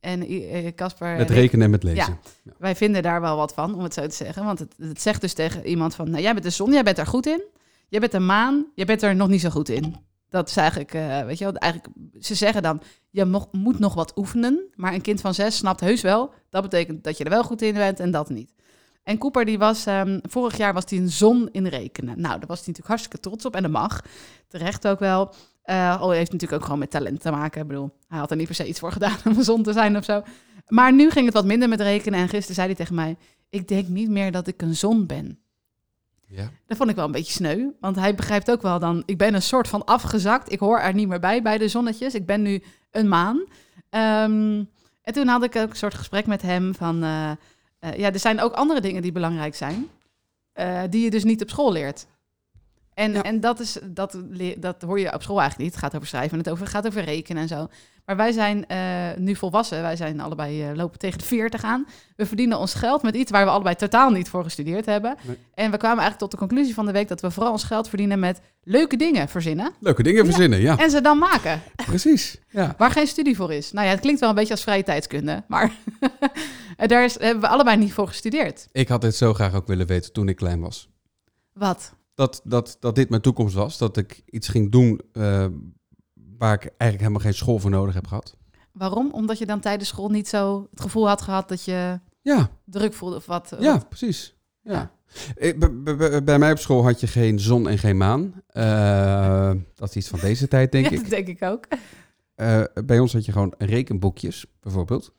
[0.01, 0.09] Ja.
[0.09, 2.19] En eh, Casper Met rekenen en met lezen.
[2.57, 4.45] wij vinden daar wel wat van, om het zo te zeggen.
[4.45, 6.97] Want het, het zegt dus tegen iemand van, nou, jij bent de zon, jij bent
[6.97, 7.41] er goed in.
[7.87, 9.95] Jij bent de maan, jij bent er nog niet zo goed in.
[10.29, 13.93] Dat is eigenlijk, eh, weet je wel, eigenlijk, ze zeggen dan, je mo- moet nog
[13.93, 14.63] wat oefenen.
[14.75, 17.61] Maar een kind van zes snapt heus wel, dat betekent dat je er wel goed
[17.61, 18.53] in bent en dat niet.
[19.03, 22.21] En Cooper, die was, ehm, vorig jaar was hij een zon in rekenen.
[22.21, 24.01] Nou, daar was hij natuurlijk hartstikke trots op en dat mag.
[24.47, 25.33] Terecht ook wel.
[25.69, 27.61] Eh oh, heeft natuurlijk ook gewoon met talent te maken.
[27.61, 29.73] Ik bedoel, hij had er niet per se iets voor gedaan om een zon te
[29.73, 30.23] zijn of zo.
[30.67, 32.19] Maar nu ging het wat minder met rekenen.
[32.19, 33.17] En gisteren zei hij tegen mij,
[33.49, 35.39] ik denk niet meer dat ik een zon ben.
[36.25, 36.49] Ja.
[36.65, 37.69] Dat vond ik wel een beetje sneu.
[37.79, 40.51] Want hij begrijpt ook wel dan, ik ben een soort van afgezakt.
[40.51, 42.13] Ik hoor er niet meer bij, bij de zonnetjes.
[42.13, 43.43] Ik ben nu een maan.
[43.89, 44.63] Ehm,
[45.01, 47.03] en toen had ik ook een soort gesprek met hem van...
[47.03, 47.31] eh,
[47.79, 49.87] eh, ja, er zijn ook andere dingen die belangrijk zijn.
[50.89, 52.07] die je dus niet op school leert.
[52.99, 53.23] En, Ja.
[53.23, 54.17] en dat, is, dat,
[54.57, 55.73] dat hoor je op school eigenlijk niet.
[55.81, 57.67] Het gaat over schrijven en het over, gaat over rekenen en zo.
[58.05, 58.79] Maar wij zijn eh,
[59.17, 59.81] nu volwassen.
[59.81, 61.87] Wij zijn allebei eh, lopen tegen de 40 aan.
[62.15, 65.15] We verdienen ons geld met iets waar we allebei totaal niet voor gestudeerd hebben.
[65.21, 65.37] Nee.
[65.53, 67.87] En we kwamen eigenlijk tot de conclusie van de week dat we vooral ons geld
[67.89, 69.71] verdienen met leuke dingen verzinnen.
[69.79, 70.31] Leuke dingen Ja.
[70.31, 70.77] verzinnen, ja.
[70.77, 71.61] En ze dan maken.
[71.85, 72.37] Precies.
[72.49, 72.73] Ja.
[72.77, 73.71] Waar geen studie voor is.
[73.71, 75.43] Nou ja, het klinkt wel een beetje als vrije tijdskunde.
[75.47, 75.71] Maar
[76.77, 78.67] daar is, hebben we allebei niet voor gestudeerd.
[78.71, 80.89] Ik had dit zo graag ook willen weten toen ik klein was.
[81.53, 81.93] Wat?
[82.19, 83.77] Dat, dat, dat dit mijn toekomst was.
[83.77, 85.45] Dat ik iets ging doen eh,
[86.37, 88.37] waar ik eigenlijk helemaal geen school voor nodig heb gehad.
[88.71, 89.11] Waarom?
[89.11, 92.93] Omdat je dan tijdens school niet zo het gevoel had gehad dat je Ja, druk
[92.93, 93.55] voelde of wat?
[93.59, 94.35] ja wat- precies.
[94.61, 94.91] Ja.
[95.35, 96.21] Ja.
[96.23, 98.33] Bij mij op school had je geen zon en geen maan.
[98.47, 100.99] Eh, dat is iets van deze tijd, denk Ja, ik.
[101.01, 101.67] dat denk ik ook.
[102.35, 105.13] Eh, bij ons had je gewoon rekenboekjes, bijvoorbeeld.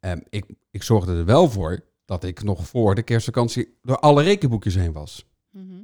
[0.00, 4.22] Ehm, ik, ik zorgde er wel voor dat ik nog voor de kerstvakantie door alle
[4.22, 5.26] rekenboekjes heen was.
[5.50, 5.74] Mhm.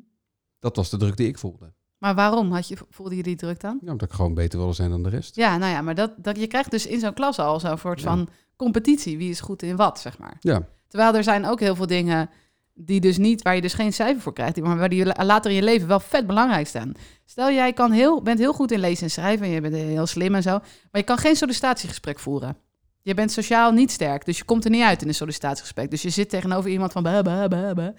[0.60, 1.72] Dat was de druk die ik voelde.
[1.98, 3.78] Maar waarom had je, voelde je die druk dan?
[3.82, 5.36] Ja, omdat ik gewoon beter wilde zijn dan de rest.
[5.36, 8.00] Ja, nou ja, maar dat, dat, je krijgt dus in zo'n klas al zo'n soort
[8.00, 8.06] Ja.
[8.06, 9.18] van competitie.
[9.18, 10.36] Wie is goed in wat, zeg maar.
[10.40, 12.30] Ja, Terwijl er zijn ook heel veel dingen
[12.74, 15.50] die dus niet, waar je dus geen cijfer voor krijgt, maar waar die la- later
[15.50, 16.92] in je leven wel vet belangrijk staan.
[17.24, 20.06] Stel, jij kan heel, bent heel goed in lezen en schrijven en je bent heel
[20.06, 22.56] slim en zo, maar je kan geen sollicitatiegesprek voeren.
[23.02, 25.90] Je bent sociaal niet sterk, dus je komt er niet uit in een sollicitatiegesprek.
[25.90, 27.92] Dus je zit tegenover iemand van ba, ba, ba, ba.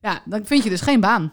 [0.00, 1.32] Ja, dan vind je dus geen baan.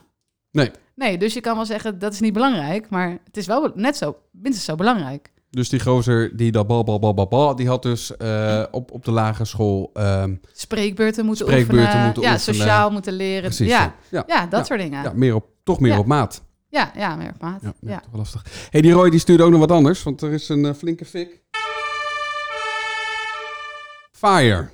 [0.56, 0.72] Nee.
[0.96, 3.98] Nee, dus je kan wel zeggen dat is niet belangrijk, maar het is wel net
[3.98, 5.32] zo, minstens zo belangrijk.
[5.50, 8.92] dus die gozer die dat bal, bal, bal, bal, bal, die had dus eh, op,
[8.92, 9.90] op de lagere school...
[9.94, 12.56] ehm, Spreekbeurten moeten Spreekbeurten oefenen, moeten ja, oefenen.
[12.56, 13.42] sociaal moeten leren.
[13.44, 14.24] precies, ja, ja.
[14.46, 14.64] Dat Ja.
[14.64, 15.04] soort dingen.
[15.04, 16.44] ja, meer op, toch meer op maat.
[16.70, 17.62] Ja, ja, meer op maat.
[17.62, 18.00] Ja, Ja, ja.
[18.00, 18.46] toch wel lastig.
[18.70, 21.06] hey, die Roy die stuurde ook nog wat anders, want er is een eh, flinke
[21.06, 21.44] fik.
[24.12, 24.70] Fire.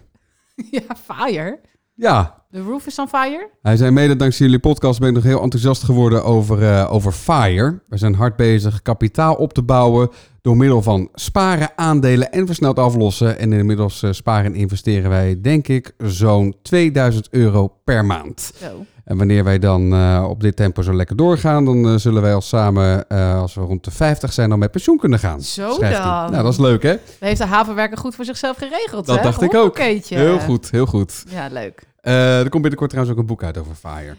[0.72, 0.96] ja.
[1.04, 1.60] fire.
[2.02, 3.50] Ja, The roof is on fire.
[3.62, 7.12] Hij zei mede dankzij jullie podcast ben ik nog heel enthousiast geworden over, eh, over
[7.12, 7.80] FIRE.
[7.88, 10.10] We zijn hard bezig kapitaal op te bouwen
[10.42, 13.40] door middel van sparen, aandelen en versneld aflossen.
[13.40, 18.52] En inmiddels eh, sparen en investeren wij denk ik zo'n 2000 euro per maand.
[18.62, 18.86] Zo.
[19.06, 22.42] En wanneer wij dan eh, op dit tempo zo lekker doorgaan, dan zullen wij al
[22.42, 25.42] samen, als we rond de 50 zijn, dan met pensioen kunnen gaan.
[25.42, 25.92] Zo dan.
[25.92, 26.92] Nou, dat is leuk hè?
[26.92, 29.24] Dat heeft de havenwerker goed voor zichzelf geregeld, Dat hè?
[29.24, 29.78] dacht ik ook.
[29.80, 31.24] Heel goed, heel goed.
[31.30, 31.90] Ja, leuk.
[32.02, 34.16] Eh, er komt binnenkort trouwens ook een boek uit over FIRE.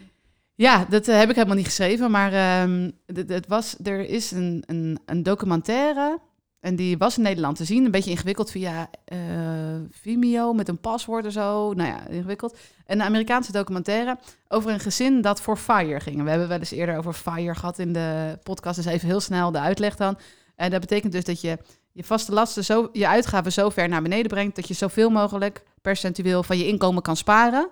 [0.55, 2.91] Ja, dat eh, heb ik helemaal niet geschreven, maar ehm,
[3.27, 6.19] het- was, er is een, een, een documentaire
[6.59, 7.85] en die was in Nederland te zien.
[7.85, 9.17] Een beetje ingewikkeld via eh,
[9.91, 11.73] Vimeo met een paswoord en zo.
[11.73, 12.57] Nou ja, ingewikkeld.
[12.87, 14.17] Een Amerikaanse documentaire
[14.47, 16.23] over een gezin dat voor FIRE ging.
[16.23, 19.51] We hebben wel eens eerder over FIRE gehad in de podcast, dus even heel snel
[19.51, 20.17] de uitleg dan.
[20.55, 21.57] En dat betekent dus dat je
[21.91, 25.63] je vaste lasten, zo, je uitgaven zo ver naar beneden brengt dat je zoveel mogelijk
[25.83, 27.69] percentueel van je inkomen kan sparen.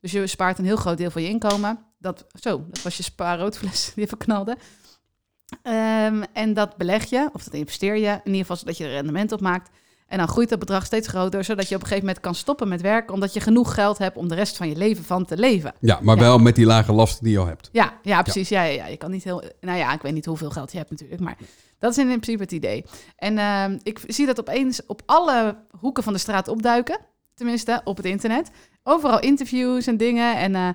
[0.00, 1.78] Dus je spaart een heel groot deel van je inkomen.
[1.98, 4.56] Dat, zo, dat was je spaarroodfles die even knalde.
[5.62, 8.90] Ehm, en dat beleg je, of dat investeer je, in ieder geval zodat je er
[8.90, 9.70] rendement op maakt.
[10.06, 12.68] En dan groeit dat bedrag steeds groter, zodat je op een gegeven moment kan stoppen
[12.68, 15.36] met werken, omdat je genoeg geld hebt om de rest van je leven van te
[15.36, 15.74] leven.
[15.80, 16.22] Ja, maar Ja.
[16.22, 17.68] wel met die lage lasten die je al hebt.
[17.72, 18.48] Ja, ja precies.
[18.48, 18.62] Ja.
[18.62, 19.42] Ja, ja, Je kan niet heel.
[19.60, 21.36] Nou ja, ik weet niet hoeveel geld je hebt natuurlijk, maar
[21.78, 22.84] dat is in principe het idee.
[23.16, 26.98] En ehm, ik zie dat opeens op alle hoeken van de straat opduiken,
[27.36, 28.50] tenminste op het internet.
[28.82, 30.36] Overal interviews en dingen.
[30.36, 30.68] En eh,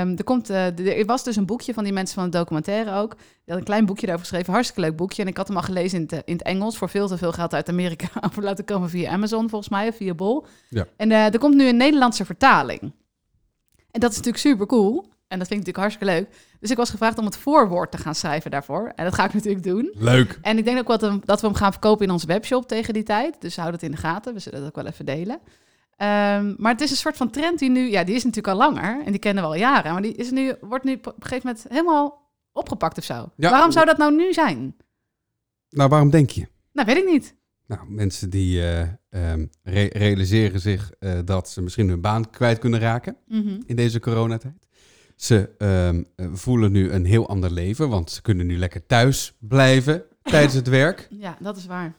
[0.00, 2.32] ehm, er, komt, eh, de- er was dus een boekje van die mensen van het
[2.32, 3.16] documentaire ook.
[3.16, 5.22] Die had een klein boekje daarover geschreven, hartstikke leuk boekje.
[5.22, 7.18] En ik had hem al gelezen in het, eh, in het Engels voor veel te
[7.18, 10.46] veel geld uit Amerika over laten komen via Amazon volgens mij, of via Bol.
[10.68, 10.86] Ja.
[10.96, 12.80] En er komt nu een Nederlandse vertaling.
[13.90, 15.10] En dat is natuurlijk super cool.
[15.28, 16.48] En dat vind ik natuurlijk hartstikke leuk.
[16.60, 18.92] Dus ik was gevraagd om het voorwoord te gaan schrijven daarvoor.
[18.96, 19.90] En dat ga ik natuurlijk doen.
[19.98, 20.38] Leuk.
[20.42, 22.94] En ik denk ook dat we, dat we hem gaan verkopen in onze webshop tegen
[22.94, 23.40] die tijd.
[23.40, 24.34] Dus houd het in de gaten.
[24.34, 25.38] We zullen dat ook wel even delen.
[25.96, 27.90] Ehm, maar het is een soort van trend die nu...
[27.90, 29.02] Ja, die is natuurlijk al langer.
[29.04, 29.92] En die kennen we al jaren.
[29.92, 33.30] Maar die is nu, wordt nu op een gegeven moment helemaal opgepakt of zo.
[33.36, 33.50] Ja.
[33.50, 34.76] Waarom zou dat nou nu zijn?
[35.70, 36.46] Nou, waarom denk je?
[36.72, 37.34] Nou, weet ik niet.
[37.66, 42.58] Nou, mensen die eh, ehm, re- realiseren zich eh, dat ze misschien hun baan kwijt
[42.58, 43.60] kunnen raken Mhm.
[43.66, 44.66] in deze coronatijd.
[45.16, 49.36] Ze ehm, eh, voelen nu een heel ander leven, want ze kunnen nu lekker thuis
[49.40, 51.06] blijven tijdens het werk.
[51.10, 51.94] Ja, dat is waar.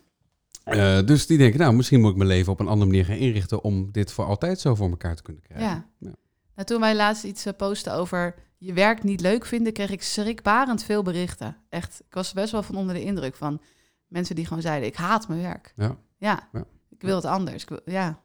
[0.64, 3.16] Eh, dus die denken, nou, misschien moet ik mijn leven op een andere manier gaan
[3.16, 5.68] inrichten om dit voor altijd zo voor elkaar te kunnen krijgen.
[5.68, 5.86] Ja.
[6.00, 6.16] Ja.
[6.56, 10.04] Nou, toen wij laatst iets eh, posten over je werk niet leuk vinden, kreeg ik
[10.04, 11.58] schrikbarend veel berichten.
[11.70, 13.62] Echt, ik was best wel van onder de indruk van
[14.08, 15.74] mensen die gewoon zeiden, ik haat mijn werk.
[15.76, 15.98] Ja.
[16.18, 16.66] Ja, Ja.
[16.90, 17.64] ik wil het anders.
[17.64, 18.22] Ik wil, ja.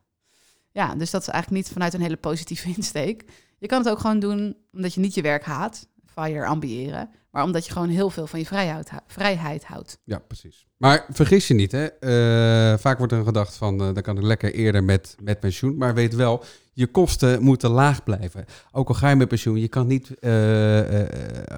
[0.71, 3.25] ja, dus dat is eigenlijk niet vanuit een hele positieve insteek.
[3.59, 5.87] Je kan het ook gewoon doen omdat je niet je werk haat.
[6.23, 9.99] FIRE ambiëren, maar omdat je gewoon heel veel van je vrijheid, vrijheid houdt.
[10.05, 10.67] Ja, precies.
[10.77, 11.85] Maar vergis je niet, hè?
[11.87, 15.77] Eh, vaak wordt er gedacht van, eh, dan kan ik lekker eerder met, met pensioen.
[15.77, 18.45] Maar weet wel, je kosten moeten laag blijven.
[18.73, 20.31] Ook al ga je met pensioen, je kan niet eh,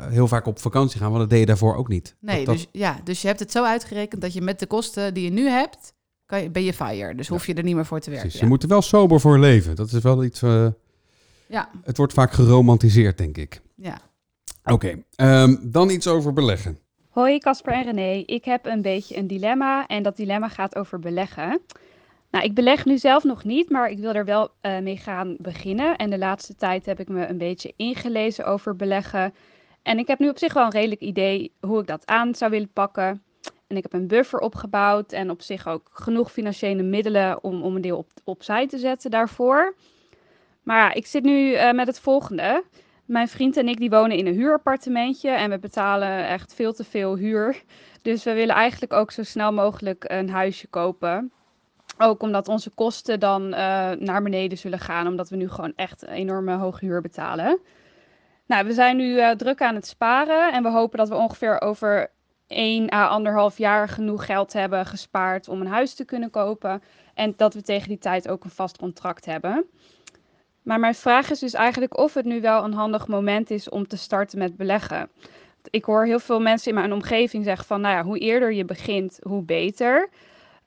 [0.08, 2.14] heel vaak op vakantie gaan, want dat deed je daarvoor ook niet.
[2.20, 5.14] Nee, Dat- Dus, ja, dus je hebt het zo uitgerekend dat je met de kosten
[5.14, 5.92] die je nu hebt,
[6.26, 7.14] kan je, ben je FIRE.
[7.14, 8.22] Dus hoef je er niet meer voor te werken.
[8.28, 8.40] Precies.
[8.40, 9.76] Je moet er wel sober voor leven.
[9.76, 10.40] Dat is wel iets.
[11.48, 11.70] ja.
[11.82, 13.60] het wordt vaak geromantiseerd, denk ik.
[13.76, 14.00] Ja.
[14.70, 16.78] Oké, ehm, dan iets over beleggen.
[17.08, 20.98] Hoi Casper en René, ik heb een beetje een dilemma en dat dilemma gaat over
[20.98, 21.60] beleggen.
[22.30, 25.36] Nou, ik beleg nu zelf nog niet, maar ik wil er wel eh, mee gaan
[25.38, 25.96] beginnen.
[25.96, 29.34] En de laatste tijd heb ik me een beetje ingelezen over beleggen.
[29.82, 32.50] En ik heb nu op zich wel een redelijk idee hoe ik dat aan zou
[32.50, 33.22] willen pakken.
[33.66, 37.76] En ik heb een buffer opgebouwd en op zich ook genoeg financiële middelen om, om
[37.76, 39.74] een deel op, opzij te zetten daarvoor.
[40.62, 42.64] Maar ja, ik zit nu eh, met het volgende.
[43.10, 46.84] Mijn vriend en ik die wonen in een huurappartementje en we betalen echt veel te
[46.84, 47.62] veel huur.
[48.02, 51.32] Dus we willen eigenlijk ook zo snel mogelijk een huisje kopen.
[51.98, 56.06] Ook omdat onze kosten dan eh, naar beneden zullen gaan, omdat we nu gewoon echt
[56.06, 57.58] enorme hoge huur betalen.
[58.46, 61.60] Nou, we zijn nu eh, druk aan het sparen en we hopen dat we ongeveer
[61.60, 62.10] over
[62.46, 66.82] 1 à 1,5 jaar genoeg geld hebben gespaard om een huis te kunnen kopen.
[67.14, 69.66] En dat we tegen die tijd ook een vast contract hebben.
[70.62, 73.86] Maar mijn vraag is dus eigenlijk of het nu wel een handig moment is om
[73.86, 75.08] te starten met beleggen.
[75.70, 78.64] Ik hoor heel veel mensen in mijn omgeving zeggen van, nou ja, hoe eerder je
[78.64, 80.08] begint, hoe beter.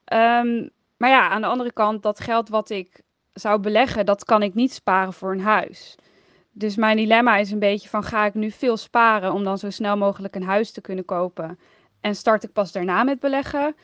[0.03, 3.01] Ehm, maar ja, aan de andere kant, dat geld wat ik
[3.33, 5.95] zou beleggen, dat kan ik niet sparen voor een huis.
[6.51, 9.69] Dus mijn dilemma is een beetje van, ga ik nu veel sparen om dan zo
[9.69, 11.59] snel mogelijk een huis te kunnen kopen?
[12.01, 13.75] En start ik pas daarna met beleggen?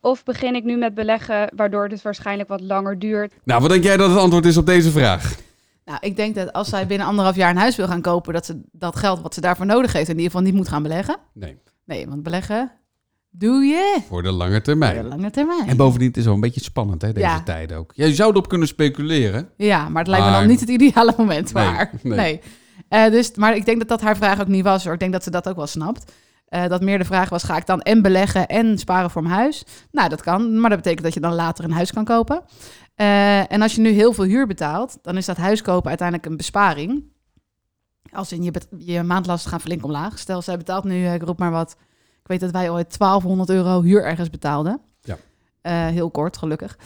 [0.00, 3.70] Of begin ik nu met beleggen, waardoor het dus waarschijnlijk wat langer duurt Nou, wat
[3.70, 5.36] denk jij dat het antwoord is op deze vraag?
[5.84, 8.46] Nou, ik denk dat als zij binnen anderhalf jaar een huis wil gaan kopen, dat
[8.46, 11.16] ze dat geld wat ze daarvoor nodig heeft, in ieder geval niet moet gaan beleggen.
[11.34, 12.70] Nee, Nee, want beleggen
[13.30, 15.02] doe je voor de lange voor termijn.
[15.02, 15.68] de lange termijn.
[15.68, 17.42] En bovendien het is wel een beetje spannend, hè, deze Ja.
[17.42, 17.92] tijden ook.
[17.94, 19.48] Ja, je zou erop kunnen speculeren.
[19.56, 21.52] Ja, maar het lijkt me dan niet het ideale moment.
[21.52, 22.16] Maar, nee.
[22.18, 22.40] nee.
[22.88, 24.92] Eh, dus, maar ik denk dat dat haar vraag ook niet was hoor.
[24.92, 26.12] Ik denk dat ze dat ook wel snapt.
[26.48, 29.34] Eh, dat meer de vraag was, ga ik dan en beleggen en sparen voor mijn
[29.34, 29.64] huis?
[29.90, 32.42] Nou, dat kan, maar dat betekent dat je dan later een huis kan kopen.
[32.94, 36.28] Eh, en als je nu heel veel huur betaalt, dan is dat huis kopen uiteindelijk
[36.28, 37.04] een besparing.
[38.12, 40.18] Als in je, je maandlasten gaan flink omlaag.
[40.18, 41.76] Stel, zij betaalt nu, eh, ik roep maar wat,
[42.20, 44.80] ik weet dat wij ooit 1200 euro huur ergens betaalden.
[45.00, 45.16] Ja.
[45.60, 46.78] Eh, heel kort, gelukkig.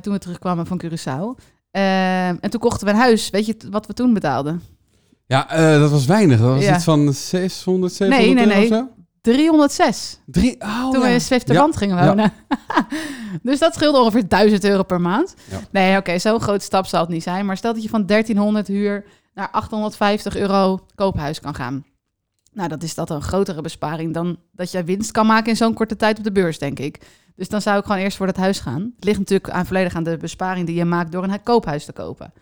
[0.00, 1.42] Toen we terugkwamen van Curaçao.
[1.70, 3.30] En toen kochten we een huis.
[3.30, 4.62] Weet je wat we toen betaalden?
[5.26, 5.46] Ja,
[5.78, 6.38] dat was weinig.
[6.40, 6.74] Dat was Ja.
[6.74, 8.70] iets van 600, 700 Nee, nee, euro nee.
[8.72, 8.95] of zo?
[9.32, 10.20] 306.
[10.26, 12.06] Drie, oh, toen we in Zwifterband gingen Ja.
[12.06, 12.32] wonen.
[13.42, 15.34] dus dat scheelde ongeveer 1000 euro per maand.
[15.50, 15.60] Ja.
[15.70, 17.46] Nee, oké, zo'n grote stap zal het niet zijn.
[17.46, 21.84] Maar stel dat je van 1300 huur naar 850 euro koophuis kan gaan.
[22.52, 25.74] Nou, dat is dat een grotere besparing dan dat jij winst kan maken in zo'n
[25.74, 26.98] korte tijd op de beurs, denk ik.
[27.36, 28.92] Dus dan zou ik gewoon eerst voor dat huis gaan.
[28.94, 31.84] Het ligt natuurlijk aan, volledig aan de besparing die je maakt door een hu- koophuis
[31.84, 32.32] te kopen.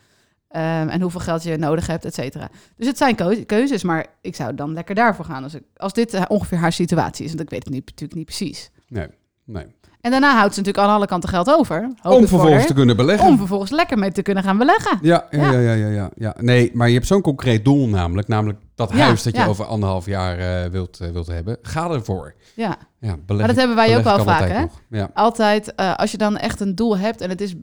[0.55, 2.49] Ehm, en hoeveel geld je nodig hebt, et cetera.
[2.77, 5.43] Dus het zijn keu- keuzes, maar ik zou dan lekker daarvoor gaan.
[5.43, 7.31] Als, ik, als dit eh, ongeveer haar situatie is.
[7.31, 8.71] Want ik weet het nu natuurlijk niet precies.
[8.89, 9.07] Nee,
[9.45, 9.65] nee.
[10.01, 11.83] En daarna houdt ze natuurlijk aan alle kanten geld over.
[11.83, 13.29] Om voor vervolgens te kunnen beleggen.
[13.29, 14.99] om vervolgens lekker mee te kunnen gaan beleggen.
[15.03, 15.53] Ja, ja, Ja.
[15.53, 16.35] ja, ja, ja, ja, ja.
[16.41, 18.29] Nee, maar je hebt zo'n concreet doel namelijk.
[18.29, 19.47] Namelijk dat Ja, huis dat je ja.
[19.47, 21.59] over anderhalf jaar eh, wilt, eh, wilt hebben.
[21.63, 22.35] Ga ervoor.
[22.55, 22.77] Ja.
[23.01, 24.99] Ja, Maar dat hebben wij ook wel vaak, altijd hè?
[24.99, 25.11] Ja.
[25.15, 27.55] Altijd, eh, als je dan echt een doel hebt en het is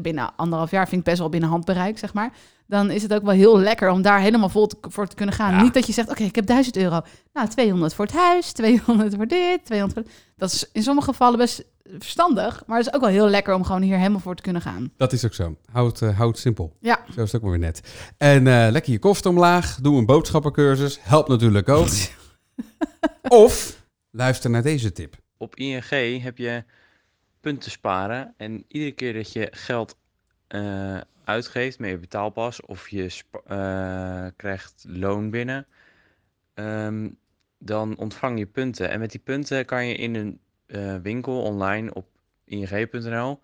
[0.00, 2.32] binnen anderhalf jaar, vind ik best wel binnen handbereik, zeg maar.
[2.66, 5.34] Dan is het ook wel heel lekker om daar helemaal vol te- voor te kunnen
[5.34, 5.54] gaan.
[5.54, 5.62] Ja.
[5.62, 7.00] Niet dat je zegt, oké, ik heb 1000 euro.
[7.32, 10.12] Nou, 200 voor het huis, 200 voor dit, 200 voor...
[10.36, 11.64] Dat is in sommige gevallen best
[11.98, 14.62] verstandig, maar het is ook wel heel lekker om gewoon hier helemaal voor te kunnen
[14.62, 14.92] gaan.
[14.96, 15.56] Dat is ook zo.
[15.72, 16.76] Houd, eh, houd simpel.
[16.80, 16.98] Ja.
[17.14, 17.80] Zo is het ook maar weer net.
[18.16, 19.78] En eh, lekker je kosten omlaag.
[19.80, 20.98] Doe een boodschappencursus.
[21.02, 21.88] Helpt natuurlijk ook.
[23.28, 25.14] of luister naar deze tip.
[25.36, 26.64] Op ING heb je
[27.40, 28.34] punten sparen.
[28.36, 29.96] En iedere keer dat je geld
[30.46, 35.66] eh, uitgeeft met je betaalpas of je eh, krijgt loon binnen,
[36.54, 37.08] ehm,
[37.58, 38.90] dan ontvang je punten.
[38.90, 42.06] En met die punten kan je in een eh, winkel online op
[42.44, 43.40] ing.nl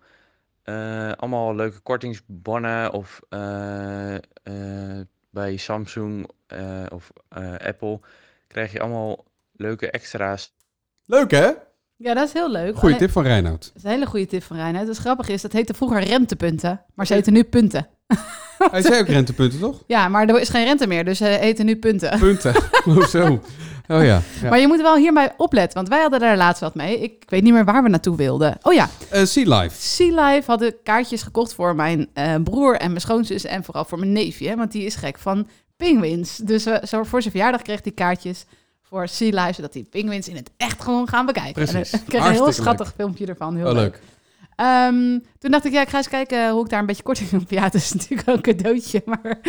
[0.63, 3.21] eh, allemaal leuke kortingsbonnen of
[5.29, 6.29] bij Samsung
[6.89, 7.11] of
[7.57, 7.99] Apple
[8.47, 10.55] krijg je allemaal leuke extra's.
[11.05, 11.51] Leuk hè?
[12.03, 12.71] Ja, dat is heel leuk.
[12.73, 13.61] Goeie Alleen- tip van Reinoud.
[13.61, 14.75] Dat is een hele goede tip van Rijn.
[14.75, 17.87] Het grappige is, dat heette vroeger rentepunten, maar ze heten nu punten.
[18.71, 19.83] Hij zei ook rentepunten toch?
[19.87, 22.19] Ja, maar er is geen rente meer, dus ze heten nu punten.
[22.19, 22.55] Punten.
[22.87, 23.41] oh zo.
[23.87, 24.21] Oh ja.
[24.41, 24.49] ja.
[24.49, 26.99] Maar je moet wel hierbij opletten, want wij hadden daar laatst wat mee.
[26.99, 28.57] Ik, weet niet meer waar we naartoe wilden.
[28.61, 29.75] Oh ja, Eh, sea Life.
[29.81, 33.99] Sea Life hadden kaartjes gekocht voor mijn eh, broer en mijn schoonzus en vooral voor
[33.99, 34.55] mijn neefje.
[34.55, 36.37] Want die is gek van pinguïns.
[36.37, 38.45] Dus zo voor zijn verjaardag kreeg hij kaartjes
[38.93, 41.53] voor Sea Life, zodat hij pinguïns in het echt gewoon gaan bekijken.
[41.65, 41.91] Precies.
[41.91, 43.55] En ik kreeg een heel schattig filmpje ervan.
[43.55, 43.81] Heel Oh, leuk.
[43.81, 43.99] leuk.
[44.55, 47.33] Ehm, toen dacht ik, ja, ik ga eens kijken hoe ik daar een beetje korting
[47.33, 47.49] op...
[47.57, 49.39] Ja, het is natuurlijk ook een cadeautje, maar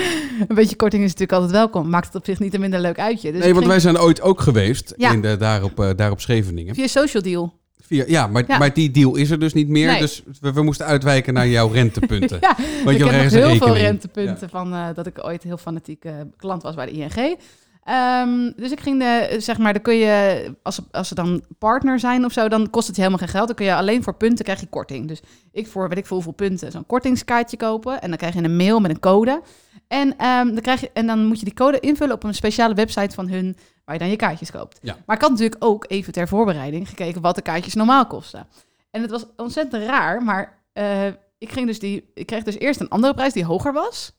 [0.48, 1.88] een beetje korting is natuurlijk altijd welkom.
[1.88, 3.32] Maakt het op zich niet een minder leuk uitje.
[3.32, 5.12] Dus nee, want wij zijn ooit ook geweest Ja.
[5.12, 6.74] in de, daar, op, eh, daar op Scheveningen.
[6.74, 7.52] via Social Deal.
[7.80, 8.58] Via, ja, maar, Ja.
[8.58, 9.86] maar die deal is er dus niet meer.
[9.90, 10.00] Nee.
[10.00, 12.38] Dus we, we moesten uitwijken naar jouw rentepunten.
[12.40, 16.04] Ja, Want ik heb nog heel veel rentepunten van eh, dat ik ooit heel fanatiek
[16.04, 17.36] eh, klant was bij de ING.
[17.84, 22.00] Ehm, dus ik ging de, zeg maar, dan kun je, als, als ze dan partner
[22.00, 23.46] zijn of zo, dan kost het je helemaal geen geld.
[23.46, 25.08] Dan kun je alleen voor punten krijg je korting.
[25.08, 25.20] Dus
[25.52, 28.00] ik voor, weet ik veel hoeveel punten, zo'n kortingskaartje kopen.
[28.00, 29.42] En dan krijg je een mail met een code.
[29.88, 32.74] En, ehm, dan krijg je, en dan moet je die code invullen op een speciale
[32.74, 34.78] website van hun, waar je dan je kaartjes koopt.
[34.82, 34.96] Ja.
[35.06, 38.46] Maar ik had natuurlijk ook even ter voorbereiding gekeken wat de kaartjes normaal kosten.
[38.90, 41.06] En het was ontzettend raar, maar eh,
[41.38, 44.12] ik, ging dus die, ik kreeg dus eerst een andere prijs die hoger was.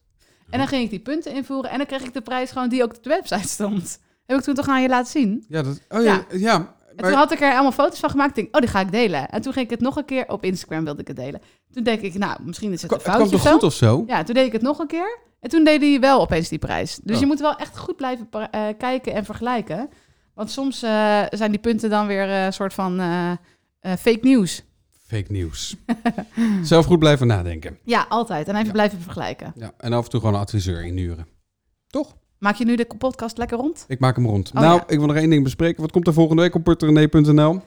[0.49, 2.84] En dan ging ik die punten invoeren en dan kreeg ik de prijs gewoon die
[2.84, 3.99] ook op de website stond.
[4.25, 5.45] Heb ik toen toch aan je laten zien.
[5.47, 6.53] Ja, dat, oh ja, ja.
[6.55, 8.36] En maar- toen had ik er allemaal foto's van gemaakt.
[8.36, 9.29] Denk, oh, die ga ik delen.
[9.29, 11.41] En toen ging ik het nog een keer op Instagram wilde ik het delen.
[11.71, 13.53] Toen denk ik, nou, misschien is het een het kwam foutje toch zo.
[13.53, 14.03] goed of zo?
[14.08, 15.19] Ja, toen deed ik het nog een keer.
[15.39, 16.99] En toen deed hij wel opeens die prijs.
[17.03, 17.21] Dus Oh.
[17.21, 19.89] je moet wel echt goed blijven eh, kijken en vergelijken.
[20.34, 22.97] Want soms eh, zijn die punten dan weer eh, een soort van
[23.81, 24.63] fake nieuws.
[25.08, 25.76] Fake nieuws.
[26.62, 27.78] Zelf goed blijven nadenken.
[27.84, 28.48] Ja, altijd.
[28.48, 28.72] En even Ja.
[28.72, 29.54] blijven vergelijken.
[29.56, 31.28] Ja, en af en toe gewoon een adviseur inhuren.
[31.88, 32.15] Toch?
[32.39, 33.86] Maak je nu de podcast lekker rond?
[33.88, 34.48] Ik maak hem rond.
[34.56, 34.84] Oh, nou, ja.
[34.88, 35.82] ik wil nog één ding bespreken.
[35.82, 37.62] Wat komt er volgende week op porterenee.nl?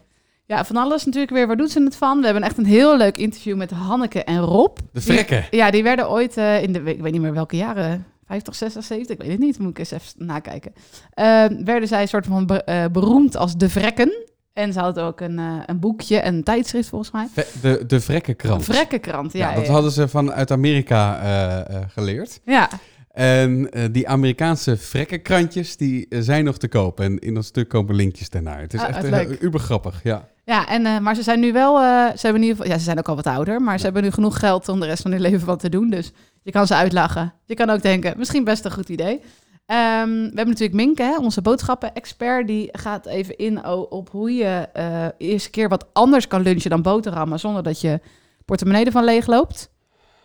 [0.46, 1.46] Ja, van alles natuurlijk weer.
[1.46, 2.18] Waar doet ze het van?
[2.18, 4.78] We hebben echt een heel leuk interview met Hanneke en Rob.
[4.92, 5.44] De vrekken.
[5.50, 8.84] Ja, die werden ooit eh, in de, ik weet niet meer welke jaren, 50, 60,
[8.84, 10.72] 70, ik weet het niet, moet ik eens even nakijken.
[11.10, 14.26] Eh, werden zij een soort van eh, beroemd als de vrekken.
[14.58, 17.28] En ze hadden ook een, eh, een boekje, een tijdschrift volgens mij.
[17.60, 18.64] De, de vrekkenkrant.
[18.64, 19.48] Vrekkenkrant, ja.
[19.48, 19.72] Ja, dat ja.
[19.72, 22.40] hadden ze vanuit Amerika eh, eh, geleerd.
[22.44, 22.68] Ja,
[23.12, 27.00] En die Amerikaanse vrekkenkrantjes, die zijn nog te koop.
[27.00, 28.60] En in dat stuk komen linkjes daarnaar.
[28.60, 30.28] Het is Ah, echt uh, uber grappig, ja.
[30.44, 32.98] ja en, maar ze zijn nu wel, ze hebben in ieder geval, ja, ze zijn
[32.98, 35.20] ook al wat ouder, maar ze hebben nu genoeg geld om de rest van hun
[35.20, 35.90] leven wat te doen.
[35.90, 37.32] Dus je kan ze uitlachen.
[37.44, 39.20] Je kan ook denken, misschien best een goed idee.
[39.68, 44.68] Ehm, we hebben natuurlijk Minke, hè, onze boodschappen-expert, die gaat even in op hoe je
[44.72, 48.00] eh eerst een keer wat anders kan lunchen dan boterhammen, zonder dat je
[48.44, 49.70] portemonnee ervan leegloopt.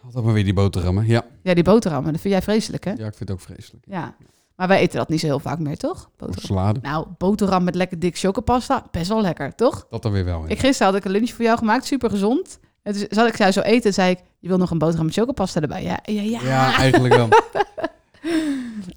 [0.05, 1.07] Altijd maar weer die boterhammen.
[1.07, 1.25] Ja.
[1.41, 2.91] Ja, die boterhammen, dat vind jij vreselijk, hè?
[2.91, 3.83] ja, ik vind het ook vreselijk.
[3.87, 4.15] Ja.
[4.55, 6.09] Maar wij eten dat niet zo heel vaak meer, toch?
[6.17, 6.75] Boterham.
[6.81, 9.87] Nou, boterham met lekker dik chocopasta, best wel lekker, toch?
[9.89, 10.41] Dat dan weer wel.
[10.41, 10.47] ja.
[10.47, 12.59] Ik gisteren had ik een lunch voor jou gemaakt, super gezond.
[12.83, 15.05] En toen zat ik zij zo eten en zei ik, je wil nog een boterham
[15.05, 15.83] met chocopasta erbij?
[15.83, 16.39] Ja, ja, ja.
[16.43, 17.27] Ja, eigenlijk wel.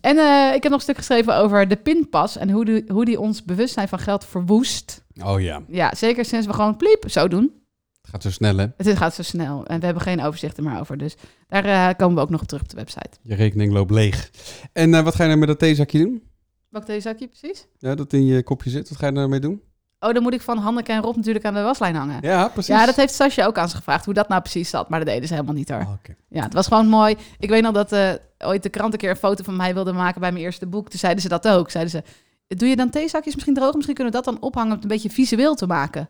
[0.01, 3.05] En eh, ik heb nog een stuk geschreven over de pinpas en hoe die, hoe
[3.05, 5.05] die ons bewustzijn van geld verwoest.
[5.25, 7.53] Oh ja, Ja, zeker sinds we gewoon pliep zo doen.
[8.01, 8.67] het gaat zo snel hè.
[8.77, 10.99] Het gaat zo snel en we hebben geen overzicht er meer over.
[10.99, 11.15] Dus
[11.49, 13.11] daar eh, komen we ook nog op terug op de website.
[13.23, 14.31] Je rekening loopt leeg.
[14.73, 16.23] En eh, wat ga je nou met dat theezakje doen?
[16.69, 17.67] Welk theezakje precies?
[17.79, 18.89] Ja, dat in je kopje zit.
[18.89, 19.63] Wat ga je daarmee doen?
[20.01, 22.19] Oh, dan moet ik van Hanneke en Rob natuurlijk aan de waslijn hangen.
[22.23, 22.75] Ja, precies.
[22.75, 24.89] Ja, dat heeft Sasje ook aan ze gevraagd, hoe dat nou precies zat.
[24.89, 25.81] Maar dat deden ze helemaal niet hoor.
[25.81, 25.93] Oh.
[26.29, 27.17] Ja, het was gewoon mooi.
[27.39, 29.93] Ik weet nog dat eh, ooit de krant een keer een foto van mij wilde
[29.93, 30.89] maken bij mijn eerste boek.
[30.89, 31.71] Toen zeiden ze dat ook.
[31.71, 32.03] Zeiden ze,
[32.57, 33.75] doe je dan theezakjes misschien droog?
[33.75, 36.09] Misschien kunnen we dat dan ophangen om het een beetje visueel te maken.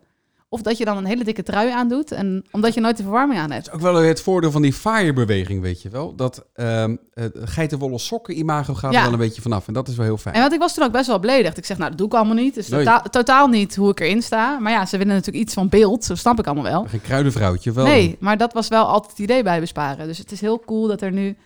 [0.56, 2.12] Of dat je dan een hele dikke trui aandoet.
[2.12, 3.64] En omdat je nooit de verwarming aan hebt.
[3.64, 6.14] Dat is ook wel het voordeel van die FIRE-beweging, weet je wel.
[6.14, 8.98] Dat ehm het geitenwolle sokken imago gaat Ja.
[8.98, 9.66] er wel een beetje vanaf.
[9.66, 10.34] En dat is wel heel fijn.
[10.34, 11.58] En want ik was toen ook best wel beledigd.
[11.58, 12.54] Ik zeg, nou, dat doe ik allemaal niet.
[12.54, 12.64] Nee.
[12.64, 14.58] totaal, totaal niet hoe ik erin sta.
[14.58, 16.08] Maar ja, ze willen natuurlijk iets van beeld.
[16.08, 16.84] Dat snap ik allemaal wel.
[16.88, 17.84] Geen kruidenvrouwtje, wel.
[17.84, 20.06] Nee, maar dat was wel altijd het idee bij besparen.
[20.06, 21.36] Dus het is heel cool dat er nu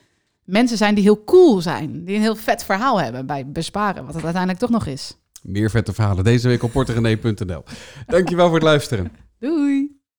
[0.44, 2.05] mensen zijn die heel cool zijn.
[2.05, 4.05] Die een heel vet verhaal hebben bij besparen.
[4.05, 5.14] Wat het uiteindelijk toch nog is.
[5.42, 7.64] Meer vette verhalen deze week op porterenee.nl.
[8.07, 9.12] Dankjewel voor het luisteren.
[9.38, 9.99] Doei!